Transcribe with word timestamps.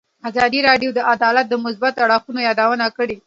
ازادي 0.29 0.59
راډیو 0.69 0.89
د 0.93 0.99
عدالت 1.13 1.45
د 1.49 1.53
مثبتو 1.65 1.99
اړخونو 2.05 2.39
یادونه 2.47 2.85
کړې. 2.97 3.15